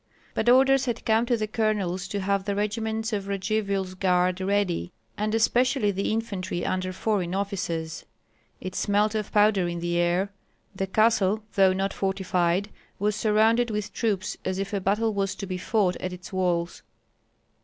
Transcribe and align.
But 0.33 0.49
orders 0.49 0.85
had 0.85 1.05
come 1.05 1.27
to 1.27 1.37
the 1.37 1.45
colonels 1.45 2.07
to 2.07 2.21
have 2.21 2.45
the 2.45 2.55
regiments 2.55 3.13
of 3.13 3.27
Radzivill's 3.27 3.93
guard 3.93 4.41
ready, 4.41 4.91
and 5.15 5.35
especially 5.35 5.91
the 5.91 6.11
infantry 6.11 6.65
under 6.65 6.91
foreign 6.91 7.35
officers. 7.35 8.03
It 8.59 8.73
smelt 8.73 9.13
of 9.13 9.31
powder 9.31 9.67
in 9.67 9.77
the 9.79 9.97
air. 9.97 10.31
The 10.75 10.87
castle, 10.87 11.43
though 11.53 11.73
not 11.73 11.93
fortified, 11.93 12.71
was 12.97 13.15
surrounded 13.15 13.69
with 13.69 13.93
troops 13.93 14.37
as 14.43 14.57
if 14.57 14.73
a 14.73 14.81
battle 14.81 15.13
was 15.13 15.35
to 15.35 15.45
be 15.45 15.59
fought 15.59 15.97
at 15.97 16.13
its 16.13 16.33
walls. 16.33 16.81